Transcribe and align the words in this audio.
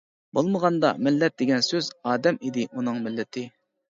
بولمىغاندا 0.35 0.89
«مىللەت» 1.07 1.35
دېگەن 1.41 1.61
سۆز، 1.67 1.89
«ئادەم» 2.09 2.41
ئىدى 2.47 2.65
ئۇنىڭ 2.71 2.99
مىللىتى. 3.07 3.45